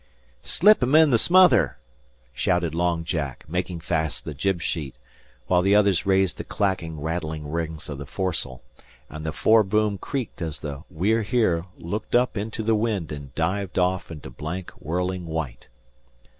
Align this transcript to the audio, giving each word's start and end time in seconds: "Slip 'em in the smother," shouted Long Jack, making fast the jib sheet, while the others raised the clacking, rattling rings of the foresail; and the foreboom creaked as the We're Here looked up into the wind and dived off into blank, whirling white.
"Slip 0.41 0.81
'em 0.81 0.95
in 0.95 1.11
the 1.11 1.19
smother," 1.19 1.77
shouted 2.33 2.73
Long 2.73 3.03
Jack, 3.03 3.45
making 3.47 3.81
fast 3.81 4.25
the 4.25 4.33
jib 4.33 4.59
sheet, 4.59 4.95
while 5.45 5.61
the 5.61 5.75
others 5.75 6.07
raised 6.07 6.39
the 6.39 6.43
clacking, 6.43 6.99
rattling 6.99 7.47
rings 7.47 7.87
of 7.87 7.99
the 7.99 8.07
foresail; 8.07 8.63
and 9.11 9.23
the 9.23 9.31
foreboom 9.31 9.99
creaked 9.99 10.41
as 10.41 10.61
the 10.61 10.81
We're 10.89 11.21
Here 11.21 11.65
looked 11.77 12.15
up 12.15 12.35
into 12.35 12.63
the 12.63 12.73
wind 12.73 13.11
and 13.11 13.35
dived 13.35 13.77
off 13.77 14.09
into 14.09 14.31
blank, 14.31 14.71
whirling 14.71 15.27
white. 15.27 15.67